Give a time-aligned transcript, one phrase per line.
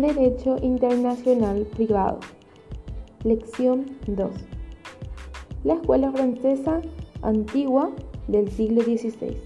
[0.00, 2.20] Derecho Internacional Privado.
[3.24, 4.30] Lección 2.
[5.64, 6.80] La escuela francesa
[7.22, 7.90] antigua
[8.28, 9.36] del siglo XVI.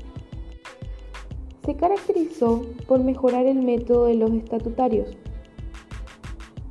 [1.64, 5.16] Se caracterizó por mejorar el método de los estatutarios.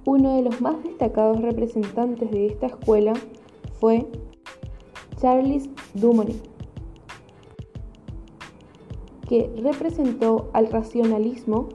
[0.05, 3.13] Uno de los más destacados representantes de esta escuela
[3.79, 4.05] fue
[5.19, 6.39] Charles Dumoulin,
[9.27, 11.69] que representó al racionalismo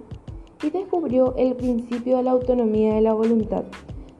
[0.62, 3.64] y descubrió el principio de la autonomía de la voluntad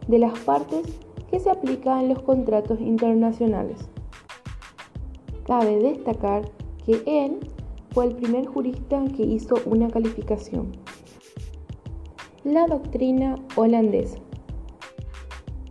[0.09, 0.87] de las partes
[1.31, 3.79] que se aplica en los contratos internacionales.
[5.45, 6.49] Cabe destacar
[6.85, 7.39] que él
[7.91, 10.73] fue el primer jurista que hizo una calificación.
[12.45, 14.19] La doctrina holandesa.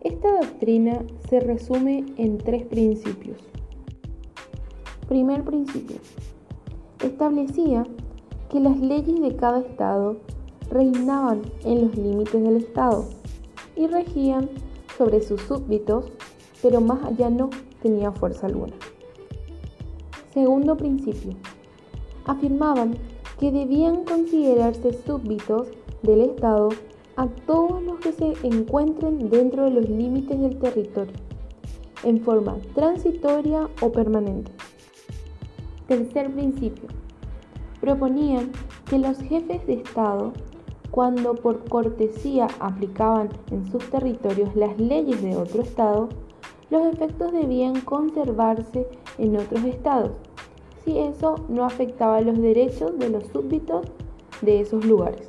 [0.01, 3.37] Esta doctrina se resume en tres principios.
[5.07, 5.97] Primer principio.
[7.03, 7.85] Establecía
[8.49, 10.17] que las leyes de cada Estado
[10.69, 13.05] reinaban en los límites del Estado
[13.75, 14.49] y regían
[14.97, 16.05] sobre sus súbditos,
[16.61, 17.49] pero más allá no
[17.81, 18.73] tenía fuerza alguna.
[20.33, 21.33] Segundo principio.
[22.25, 22.95] Afirmaban
[23.39, 25.67] que debían considerarse súbditos
[26.01, 26.69] del Estado
[27.17, 31.13] a todos los que se encuentren dentro de los límites del territorio,
[32.03, 34.51] en forma transitoria o permanente.
[35.87, 36.89] Tercer principio.
[37.79, 38.51] Proponían
[38.89, 40.33] que los jefes de Estado
[40.95, 46.07] cuando por cortesía aplicaban en sus territorios las leyes de otro Estado,
[46.69, 48.87] los efectos debían conservarse
[49.17, 50.11] en otros estados,
[50.85, 53.85] si eso no afectaba los derechos de los súbditos
[54.41, 55.27] de esos lugares.